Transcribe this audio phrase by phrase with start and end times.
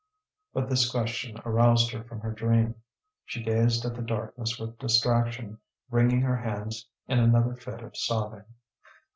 [0.51, 2.73] But this question aroused her from her dream.
[3.23, 5.59] She gazed at the darkness with distraction,
[5.91, 8.45] wringing her hands in another fit of sobbing.